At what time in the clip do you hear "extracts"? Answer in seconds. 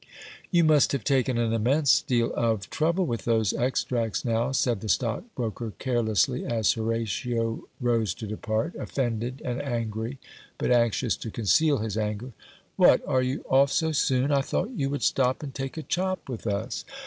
3.53-4.25